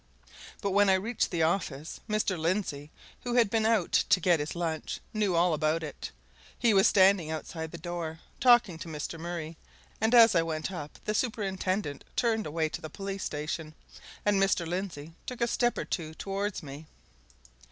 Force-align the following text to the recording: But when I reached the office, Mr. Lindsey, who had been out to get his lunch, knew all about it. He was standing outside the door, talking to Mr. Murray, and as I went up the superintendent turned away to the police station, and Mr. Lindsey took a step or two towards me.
But 0.63 0.71
when 0.71 0.89
I 0.89 0.95
reached 0.95 1.29
the 1.29 1.43
office, 1.43 1.99
Mr. 2.09 2.35
Lindsey, 2.35 2.89
who 3.19 3.35
had 3.35 3.51
been 3.51 3.67
out 3.67 3.91
to 3.91 4.19
get 4.19 4.39
his 4.39 4.55
lunch, 4.55 4.99
knew 5.13 5.35
all 5.35 5.53
about 5.53 5.83
it. 5.83 6.09
He 6.57 6.73
was 6.73 6.87
standing 6.87 7.29
outside 7.29 7.69
the 7.69 7.77
door, 7.77 8.19
talking 8.39 8.79
to 8.79 8.87
Mr. 8.87 9.19
Murray, 9.19 9.57
and 10.01 10.15
as 10.15 10.33
I 10.33 10.41
went 10.41 10.71
up 10.71 10.97
the 11.05 11.13
superintendent 11.13 12.03
turned 12.15 12.47
away 12.47 12.67
to 12.69 12.81
the 12.81 12.89
police 12.89 13.23
station, 13.23 13.75
and 14.25 14.41
Mr. 14.41 14.65
Lindsey 14.67 15.13
took 15.27 15.39
a 15.39 15.45
step 15.45 15.77
or 15.77 15.85
two 15.85 16.15
towards 16.15 16.63
me. 16.63 16.87